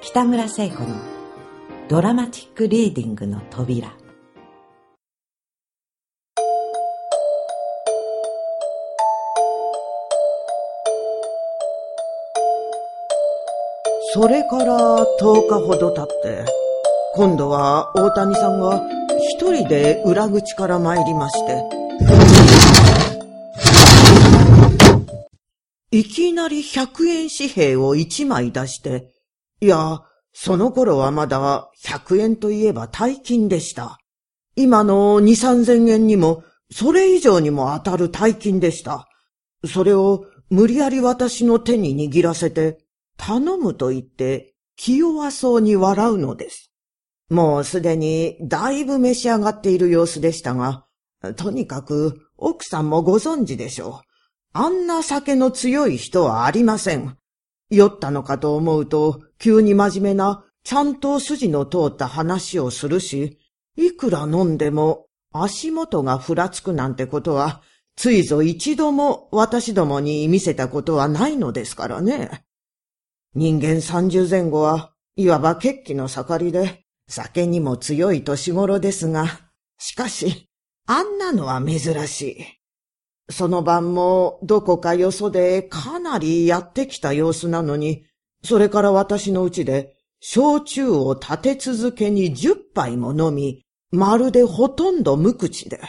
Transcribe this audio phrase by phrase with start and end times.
[0.00, 0.86] 北村聖子の
[1.88, 3.92] ドラマティックリーディングの扉。
[14.12, 16.44] それから10日ほど経って、
[17.16, 18.80] 今度は大谷さんが
[19.32, 21.64] 一人で裏口から参りまして、
[25.90, 29.17] いきなり100円紙幣を1枚出して、
[29.60, 33.98] いや、その頃はまだ100円といえば大金でした。
[34.54, 39.08] 今の2、3000円にも、それ以上にも当たる大金でした。
[39.64, 42.78] それを無理やり私の手に握らせて、
[43.16, 46.70] 頼むと言って、気弱そうに笑うのです。
[47.30, 50.86] もうすでにだいぶ召し上がっている様子でしたが、
[51.36, 54.08] とにかく奥さんもご存知でしょう。
[54.52, 57.16] あんな酒の強い人はありません。
[57.70, 63.38] 酔ったのかと思うと、急に真面目な、ちゃんと筋の通った話をするし、
[63.76, 67.62] いくら飲んでも足元がふらつくなんてことは、
[67.96, 72.44] ついぞ一度も私どもに見せたことはないのですからね。
[73.34, 79.26] 人間三十前後はいわば血気の盛りで、酒にも強い年頃ですが、
[79.78, 80.48] しかし、
[80.86, 82.44] あんなのは珍しい。
[83.30, 88.04] その晩もどこかよそでかなりやってきた様子なのに、
[88.42, 95.80] それから私のうちで焼酎を立て続けに十杯も飲み、まるでほとんど無口で。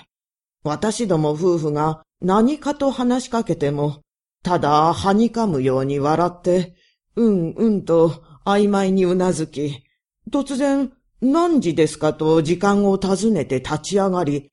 [0.63, 4.01] 私ども夫婦が何かと話しかけても、
[4.43, 6.75] ただはにかむように笑って、
[7.15, 9.83] うんうんと曖昧にうなずき、
[10.31, 14.51] 突然何時ですかと時間を尋ねて立ち上がり、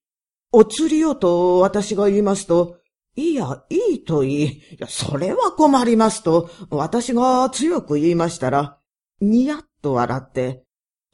[0.52, 2.78] お釣りよと私が言いますと、
[3.16, 4.44] いや、いいといい。
[4.44, 8.78] いや、それは困りますと、私が強く言いましたら、
[9.20, 10.64] にやっと笑って、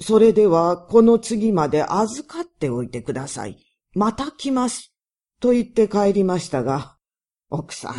[0.00, 3.56] それではこの次まで預かっておいてください。
[3.94, 4.92] また来ます。
[5.40, 6.96] と言って帰りましたが、
[7.50, 7.94] 奥さん、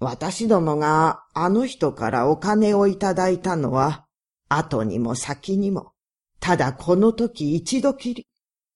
[0.00, 4.06] 私どもがあの人からお金をいただいたのは、
[4.48, 5.92] 後にも先にも、
[6.40, 8.26] ただこの時一度きり。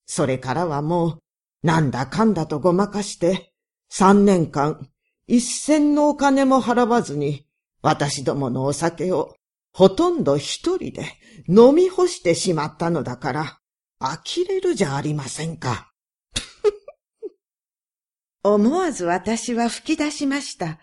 [0.07, 1.19] それからはもう、
[1.67, 3.53] なんだかんだとごまかして、
[3.89, 4.89] 三年間、
[5.27, 7.47] 一銭のお金も払わずに、
[7.83, 9.35] 私どものお酒を、
[9.73, 11.05] ほとんど一人で
[11.49, 13.59] 飲み干してしまったのだから、
[14.01, 15.93] 呆れるじゃありませんか。
[18.43, 20.79] 思わず私は吹き出しました。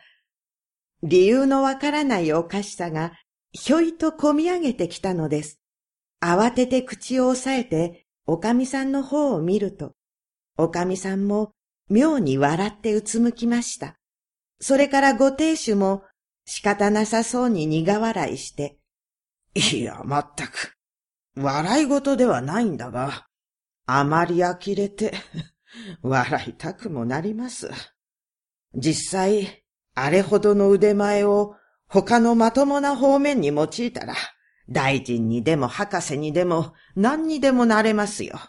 [1.04, 3.14] 理由のわからないおかしさが、
[3.52, 5.62] ひょいとこみ上げてきたのです。
[6.22, 9.94] 慌てて口を押さえて、おかみさんの方を見ると、
[10.58, 11.55] おかみさんも
[11.90, 13.98] 妙に笑ってうつむきました。
[14.60, 16.04] それからご亭主も
[16.46, 18.78] 仕方なさそうに苦笑いして、
[19.54, 20.76] いや、まったく、
[21.38, 23.28] 笑い事ではないんだが、
[23.86, 25.14] あまり呆れて、
[26.02, 27.70] 笑いたくもなります。
[28.74, 29.64] 実際、
[29.94, 31.56] あれほどの腕前を
[31.88, 34.16] 他のまともな方面に用いたら、
[34.70, 38.40] 大臣にでも博士にでも何にでもなれますよ。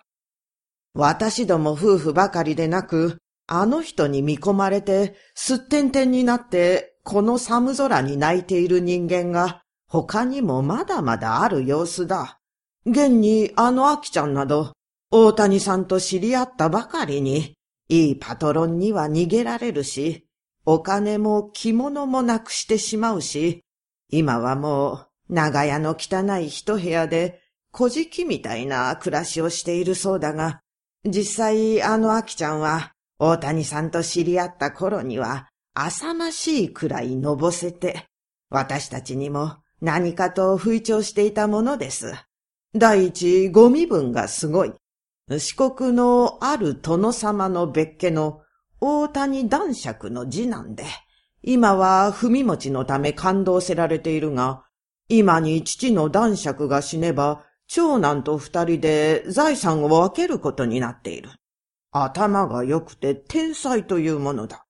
[0.94, 12.40] 私ども夫婦ばかりでなく、あの人に見込まれて、すってんてんになって、この寒空に泣いている人間が、他にもまだまだある様子だ。
[12.84, 14.72] 現にあのアキちゃんなど、
[15.10, 17.54] 大谷さんと知り合ったばかりに、
[17.88, 20.26] いいパトロンには逃げられるし、
[20.64, 23.62] お金も着物もなくしてしまうし、
[24.10, 27.40] 今はもう長屋の汚い一部屋で
[27.70, 30.60] 小敷みたいな暮らしをしているそうだが、
[31.04, 38.06] 実際あの秋ちゃんは大谷さんと知り合った頃には浅ましいくらいのぼせて、
[38.50, 42.12] 私たちにも何かと吹聴していたものです。
[42.74, 44.72] 第一、ご身分がすごい。
[45.28, 48.42] 四国のある殿様の別家の
[48.80, 50.84] 大谷男爵の次男で、
[51.42, 54.64] 今は文持ちのため感動せられているが、
[55.08, 61.30] 今に父の男爵が死ねば、長男と二人で財産を分けることになっている。
[62.04, 64.66] 頭が良くて天才というものだ。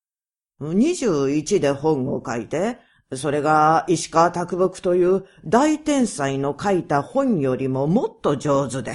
[0.61, 2.79] 二十一で本を書いて、
[3.15, 8.95] それが石川拓木という大天才の書いた本よりももっと上手で、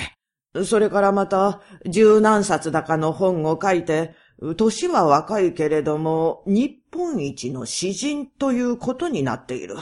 [0.66, 4.16] それからまた十何冊だかの本を書いて、
[4.57, 9.75] 年は若いけれども、日本一の詩人ということになっている。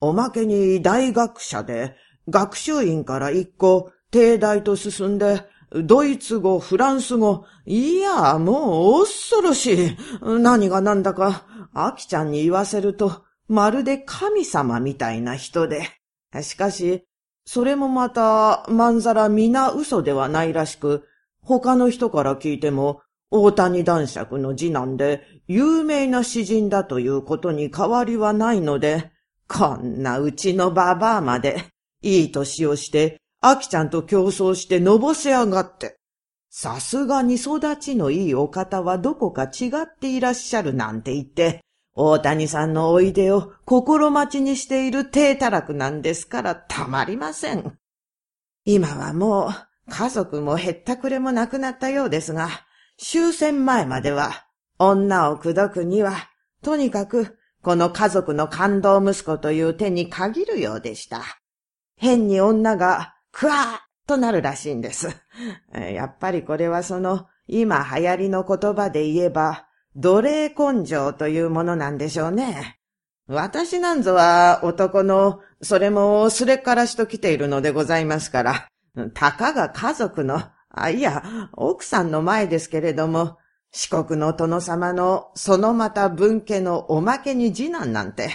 [0.00, 1.96] おまけに大学者で、
[2.28, 5.42] 学習院から一個、帝大と進んで、
[5.74, 9.96] ドイツ語、フランス語、いや、もう恐ろしい。
[10.20, 15.88] 何が何だか、アキちゃんに言わせると、まるで神様みたいな人で。
[16.42, 17.04] しかし、
[17.46, 21.06] それもまた、まんざら皆嘘ではないらしく、
[21.40, 29.10] 他の人から聞いても、大谷男爵の次男で、有名な詩人だということに変わりはないので、
[29.48, 31.64] こんなうちのババアまで、
[32.02, 35.96] いい年をして、アキちゃんと競争してのぼせ上がって、
[36.48, 41.60] さすがに育ちのいいお方はどこか違っていらっしゃるなんて言って、
[41.94, 47.76] 大谷さんのおいでを心待ちにしている低たらくなんですからたまりません。
[48.64, 49.50] 今はもう
[49.90, 52.48] 家族も減ったくれもなくなったようですが、
[52.96, 54.46] 終戦前までは
[54.78, 56.30] 女を口説くには、
[56.62, 61.22] とにかくこの家族の感動息子という手に限るようでした。
[61.96, 65.08] 変に女がクワーとなるらしいんです。
[65.72, 72.78] やっぱりこれはその今流行りの言葉で言えば奴隷根性というものなんでしょうね。
[73.28, 78.68] 私なんぞは男の、それもすれからしと来ているのでございますから、
[79.14, 83.38] たかが家族の、あ、いや、奥さんの前ですけれども、
[83.70, 88.30] 四国の殿様のそのまた分家のおまけに次男なんて、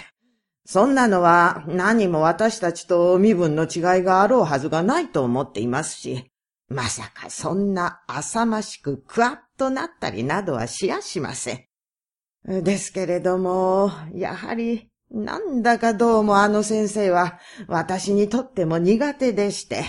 [0.70, 6.30] そんなのは何も私たちと身分の違いがあろうはずがないと思っていますし、
[6.68, 11.64] まさかそんな浅ましくクワッとなったりなどはしやしません。
[12.62, 19.84] ですけれども、やはり、なんだかどうもあの先生は私にとっても苦手でして、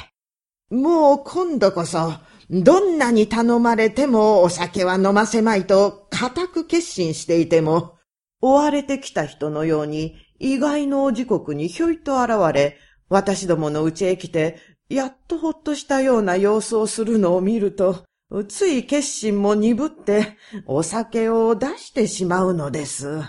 [0.69, 2.13] もう今度こそ、
[2.49, 7.97] どんなに頼まれてもお酒は飲ませまいと固く決心していても、
[8.39, 12.77] 追われてきた人のように意外の時刻にひょいと現れ、
[13.09, 14.59] 私どもの家へ来て
[14.89, 18.05] やっとほっとしたような様子をするのを見ると、
[18.47, 23.21] つい決心も鈍ってお酒を出してしまうのです。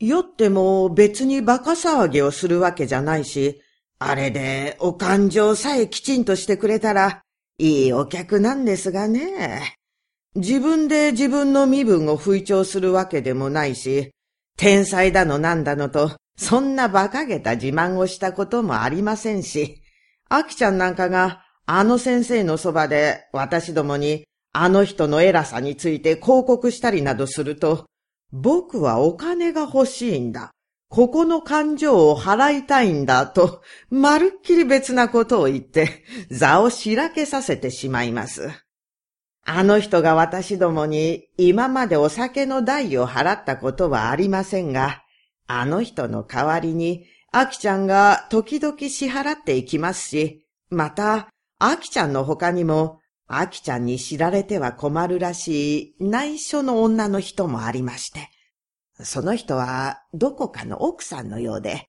[0.00, 3.60] 酔っても別に馬鹿騒ぎをするわけじゃないし、
[4.00, 7.22] あれでお感情さえきちんとしてくれたら
[7.58, 9.76] いいお客なんですがね。
[10.34, 14.10] 自分で自分の身分を吹聴するわけでもないし、
[14.56, 19.82] 天才だのなんだのと、そんな馬鹿げた自慢をしたこともありませんし、
[20.28, 27.86] アキちゃんなんかが、あの先生のそばで私どもにあの人の偉さについて広告したりなどすると、
[28.32, 30.50] 僕はお金が欲しいんだ。
[30.88, 38.50] ここの感情を払いたいんだと、まるっきり別なことを言って、座をしらけさせてしまいます。
[39.44, 45.01] あの人が私どもに今までお酒の代を払ったことはありませんが、
[45.54, 51.28] あの人の代わりにアキちゃんが時々支払っていきますし、また、
[51.58, 58.30] アキちゃんの他にも、アキちゃんに知られては困るらしい内緒の女の人もありまして、
[59.02, 61.86] その人はどこかの奥さんのようで、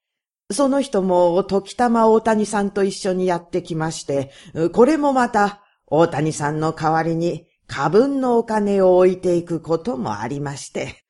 [0.51, 4.31] その人も時たま大谷さんと一緒にやってきまして、
[4.74, 11.03] これもまた大谷さんの代わりに過分のお金を置いていくこともありまして、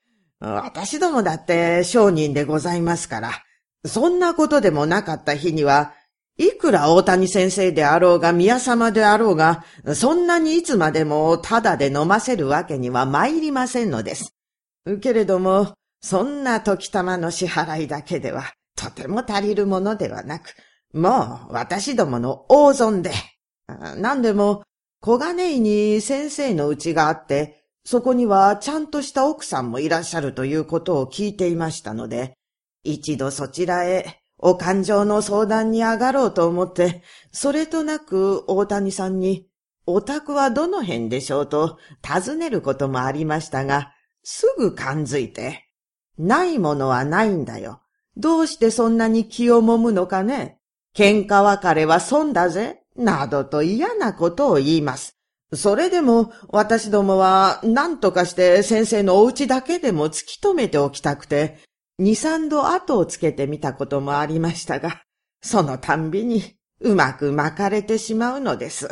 [0.43, 3.31] 私どもだって商人でございますから、
[3.85, 5.93] そんなことでもなかった日には、
[6.37, 9.63] いくら大谷先生であろうが宮様であろうが、
[9.95, 14.35] そんなにいつまでもただで飲ませるわけには参りませんのです。
[15.01, 18.43] けれども、そんな時たまの支払いだけでは、
[18.75, 20.55] とても足りるものではなく、
[20.93, 23.11] もう私どもの大損で。
[23.95, 24.63] 何でも、
[24.99, 32.33] 小金井に先生の家があって、そこにはちゃんとした奥さんもいらっしゃるということを聞いていましたので、
[32.83, 39.47] 一度そちらへお感情の相談に上がろうと思って、それとなく大谷さんに、
[39.85, 41.47] お宅はどの辺でしょう？
[41.47, 43.91] と尋ねることもありましたが、
[44.23, 45.67] すぐ感づいて、
[46.17, 47.81] ないものはないんだよ。
[48.15, 50.57] どうしてそんなに気を揉むのかね？
[50.95, 52.81] 喧嘩別れは損だぜ。
[52.95, 55.17] などと嫌なことを言います。
[55.55, 61.59] それでも私どもは何とかして先生のお家だけでも突き止めておきたくて、
[61.99, 65.03] 二三度後をつけてみたこともありましたが、
[65.41, 68.89] そのたんびにうまく巻かれてしまうのです。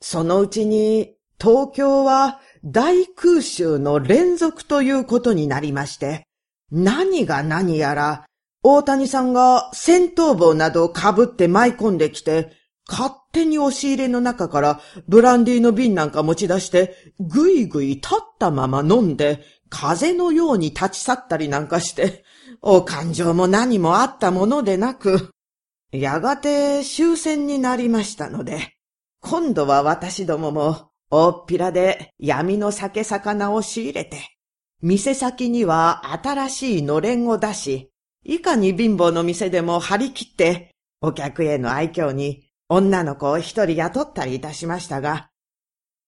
[0.00, 6.26] そのうちに東京は大空襲の連続ということになりまして、
[6.70, 8.26] 何が何やら
[8.62, 12.52] 大谷さんが戦闘帽などを被って舞い込んできて、
[12.88, 22.24] 勝手に押し入れの中からブランディの瓶なんか持ち出して、ぐいぐい立ったまま飲んで、風のように立ち去ったりなんかして、
[22.62, 25.30] お感情も何もあったものでなく、
[25.92, 28.76] やがて終戦になりましたので、
[29.20, 34.18] 今度は私どもも大っぴらで闇の酒魚を仕入れて、
[34.82, 37.90] 店先には新しいのれんを出し、
[38.24, 45.30] いかに貧乏の店でも張り切って、お客への愛嬌に女の子を一人雇ったりいたしましたが、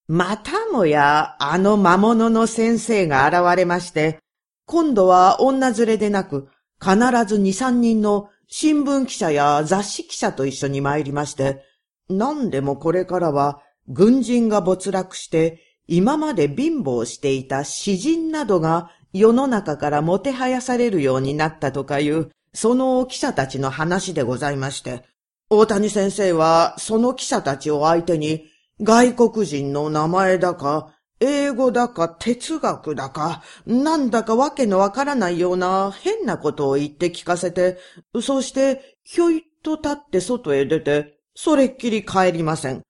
[0.07, 4.19] またもやあの魔物の先生が現れまして、
[4.65, 6.49] 今度は女連れでなく、
[6.81, 6.97] 必
[7.27, 11.63] ず二三人の新聞記者や雑誌記者と一緒に参りまして、
[12.09, 25.03] 何でもこれからは軍人が没落して今まで貧乏していた詩人などが世の中からもてはやされるようになったとかいう、その記者たちの話でございまして、
[25.49, 28.45] 大谷先生はその記者たちを相手に、
[28.81, 37.77] 外国人の名前だか、英語だか哲学だか、なんだかわけのわからないような変なことを言って聞かせて、
[38.21, 42.83] そして、ひょいっと立って外へ出て、それっきり帰りません。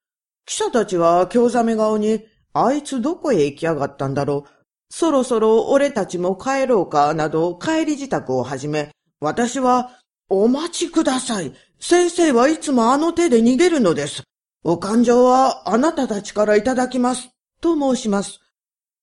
[0.46, 4.50] 記者たちは興ざめ顔に、あいつどこへ行きやがったんだろう。
[4.89, 9.92] そろそろ俺たちも帰ろうか、など帰り支度を始め、私は、
[10.29, 11.53] お待ちください。
[11.79, 14.24] 先生はいつもあの手で逃げるのです。
[14.63, 17.29] お勘定はあなたたちからいただきます。
[17.62, 18.39] と申します。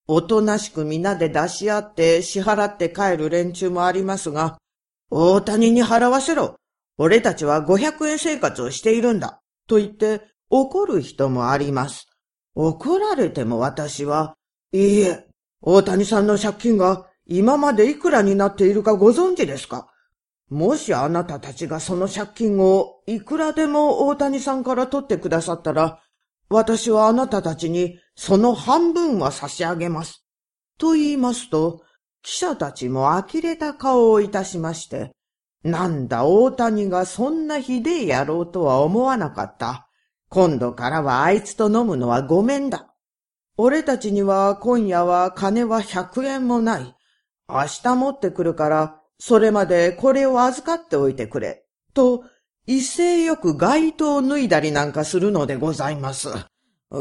[0.06, 4.58] おとなしく皆で出し合って支払って帰る連中もありますが、
[5.10, 6.56] 大谷に払わせろ。
[6.96, 9.40] 俺たちは500円生活をしているんだ。
[9.66, 12.06] と言って怒る人もあります。
[12.54, 14.34] 怒られても私は、
[14.72, 15.26] いいえ、
[15.60, 19.88] 大谷さんの借金が今までいくらになっているかご存知ですか？
[20.50, 26.00] もしあなたたちがその借金をいくらでも大谷さんから取ってくださったら、
[26.48, 30.24] 私はあなたたちにその半分は差し上げます。
[30.78, 31.82] と言いますと、
[32.22, 35.12] 記者たちも呆れた顔をいたしまして、
[35.64, 39.88] なんだ大谷がそんなひでえ野郎とは思わなかった。
[40.28, 42.94] 今度からはあいつと飲むのはごめんだ。
[43.56, 46.94] 俺たちには今夜は金は百円もない。
[47.48, 51.64] 明日持ってくるから、それまでこれを預かっておいてくれ。
[51.94, 52.24] と、
[52.66, 56.28] 威勢よく街灯を脱いだりなんかするのでございます。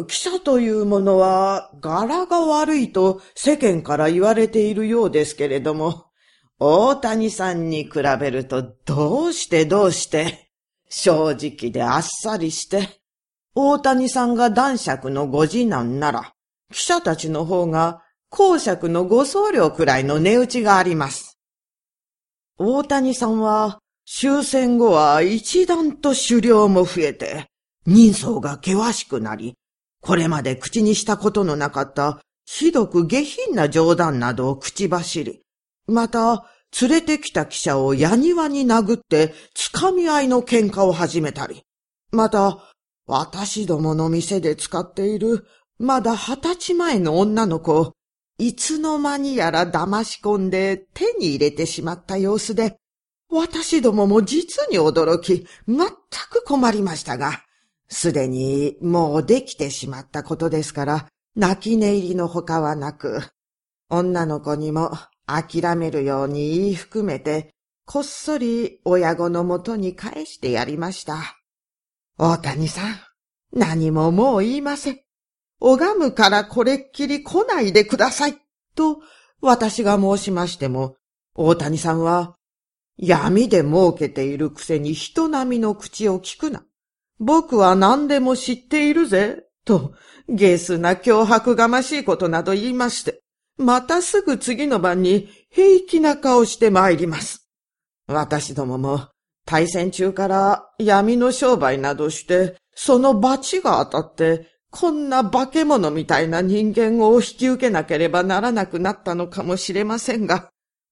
[0.07, 6.05] 記者というものは柄が悪いと世間から言われているようですけれども、
[6.60, 10.50] 大谷さんに比べるとどうしてどうして、
[10.89, 13.01] 正直であっさりして、
[13.53, 16.34] 大谷さんが男爵のご次男なら、
[16.72, 21.35] 記者たちの方が公爵のご僧侶くらいの値打ちがあります。
[22.58, 27.48] 大谷さんは終戦後は一段と狩猟も増えて、
[27.86, 29.56] 人相が険しくなり、
[30.02, 35.42] これまで口にしたことのなかったひどく下品な冗談などを口走り、
[35.88, 36.46] また、
[36.82, 41.64] 連れてきた記者を矢庭に殴って掴み合いの喧嘩を始めたり、
[42.12, 42.58] また、
[43.08, 45.46] 私どもの店で使っている、
[45.78, 47.94] まだ二十歳前の女の子を、
[48.38, 52.77] いつの間にやら騙し込んで手に入れてしまった様子で、
[53.30, 55.77] 私どもも実に驚き、全
[56.30, 57.44] く困りましたが、
[57.88, 63.22] すでにもうできてしまったことですから、泣き寝入りのほかはなく、
[63.89, 64.92] 女の子にも
[65.25, 67.54] 諦めるように言い含めて、
[67.86, 71.38] こっそり親子のもとに返してやりました。
[72.18, 72.96] 大谷さん、
[73.54, 75.05] 何ももう言いません。
[75.60, 78.38] 拝むからこれっきり来ないでください。
[78.76, 79.00] と、
[79.42, 80.96] 私が申しましても、
[81.34, 82.36] 大谷さんは、
[82.98, 86.64] 闇で儲けているくせに人並みの口を聞くな。
[87.20, 89.44] 僕は何でも知っているぜ。
[89.66, 89.94] と、
[90.30, 93.22] ゲスな脅迫がましいことなど言いまして、
[93.58, 97.48] またすぐ次の晩に平気な顔して参ります。
[98.08, 99.10] 私どもも
[99.46, 110.50] 大戦中から闇の商売などして、その罰が当たって、こんな化け物みたいな人間を引き受けなければならなくなったのかもしれませんが、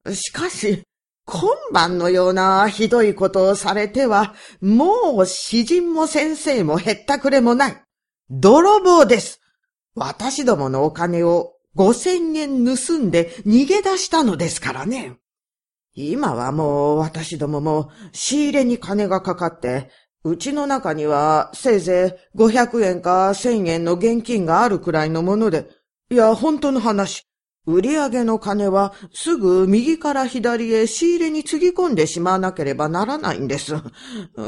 [0.09, 0.83] しかし、
[1.25, 7.83] 今晩のようなひどいことをされては、もう詩人も先生もへったくれもない。
[8.29, 9.41] 泥棒です。
[9.95, 15.17] 私どものお金を五千円盗んで逃げ出したのですからね。
[15.93, 19.91] 今はもう私どもも仕入れに金がかかって、
[20.25, 25.69] うちの中にはせいぜい500円か1000円の現金があるくらいのもので、
[26.09, 27.27] いや、本当の話。
[27.65, 33.75] 売り上げの金はすぐ右から左へ仕入れにつぎ込んでしまわなければならないんです。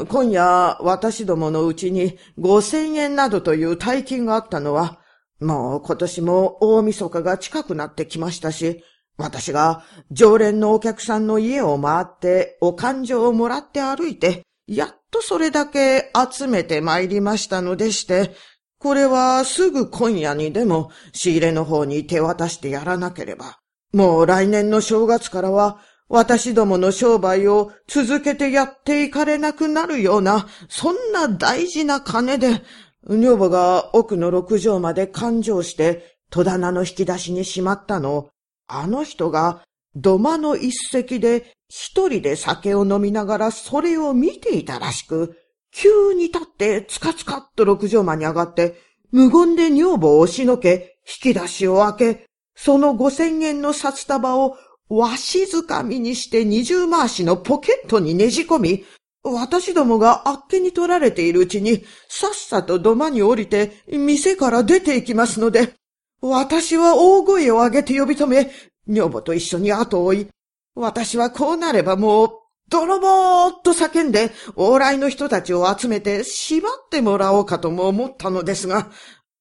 [0.08, 4.98] 今夜私どものうちに5000円などという大金があったのは、
[5.40, 8.82] もう今年も大晦日が近くなってきましたし、
[9.16, 18.34] 私が常連のお客さんの家を回ってお勘定をもらって歩いて、やっとそれだけ集めて参りましたのでして、
[18.78, 23.58] これはすぐ今夜にでも仕入れの方に手渡してやらなければ。
[23.94, 32.62] もう来年の正月からは私どもの商売を続けてやっていかれなくなるような、そんな大事な金で、
[33.08, 38.30] 女房が奥の六畳まで勘定して、戸棚の引き出しにしまったのを、
[38.66, 39.62] あの人が
[39.96, 45.36] 土間の一席で一人で酒を飲みながらそれを見ていたらしく、
[45.72, 54.56] 急に立ってつかつかっと六畳間に上がって、無言で女房を押しのけ、引き出しを開け、その五千円の札束を
[54.88, 58.84] わしづかみにして二重回しのポケットにねじ込み、
[59.24, 65.74] 私どもがあっけに取られているうちに、さっさと土間に降りて、店から出て行きますので、
[66.20, 68.50] 私は大声を上げて呼び止め、
[68.86, 70.28] 女房と一緒に後を追い、
[70.74, 72.30] 私はこうなればもう、
[72.68, 78.90] 泥棒と叫んで、往来の人たちを集めて縛ってもらおうかとも思ったのですが、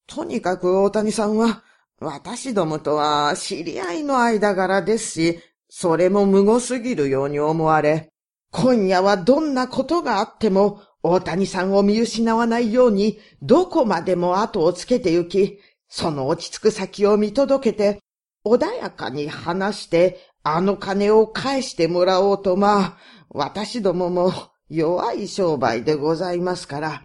[0.07, 1.63] とにかく大谷さんは、
[1.99, 8.11] 私どもとは知り合いの間柄ですし、それも無語すぎるように思われ、
[8.51, 15.59] 今夜はどんなことがあっても、大谷さんを見失わないように、どこまでも後をつけて行き、
[15.89, 17.99] その落ち着く先を見届けて、
[18.45, 22.97] 穏やかに話して、あの金を返してもらおうと、まあ、
[23.29, 24.31] 私どもも
[24.69, 27.03] 弱い商売でございますから、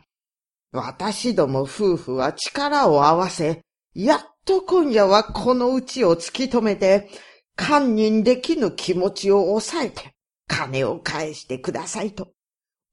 [0.72, 3.62] 私ども夫婦は力を合わせ、
[3.94, 7.08] やっと今夜はこのうちを突き止めて、
[7.56, 10.14] 堪忍できぬ気持ちを抑えて、
[10.46, 12.32] 金を返してくださいと、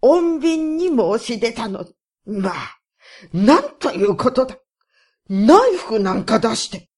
[0.02, 1.86] 穏便に申し出たの。
[2.26, 2.80] まあ、
[3.34, 4.58] なんということだ。
[5.30, 6.90] ナイフなんか出して、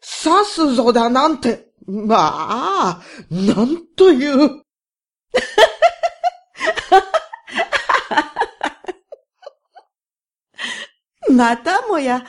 [0.00, 4.62] 刺すぞだなんて、まあ、なんという。
[11.30, 12.24] またもや、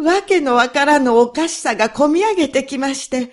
[0.00, 3.32] わけのわからぬおかしさがこみ上げてきまして、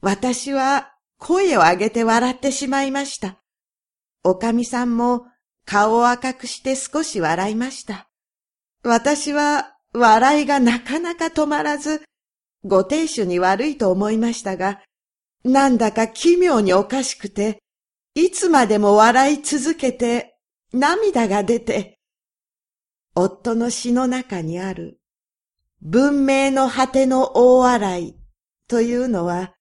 [0.00, 3.38] 私は声を上げて笑ってしまいました。
[4.24, 5.26] おかみさんも
[5.64, 8.08] 顔を赤くして少し笑いました。
[8.82, 12.02] 私は笑いがなかなか止まらず、
[12.66, 14.80] ご亭主に悪いと思いましたが、
[15.44, 17.62] なんだか奇妙におかしくて、
[18.14, 20.36] いつまでも笑い続けて、
[20.72, 21.98] 涙が出て、
[23.14, 24.98] 夫の詩の中にある、
[25.80, 28.16] 文明の果ての大笑い
[28.68, 29.54] というのは、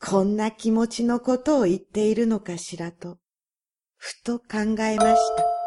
[0.00, 3.18] こんな気持ちのことを言っているのかしらと、
[3.96, 5.59] ふと考えました。